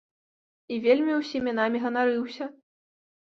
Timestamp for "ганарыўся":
1.85-2.47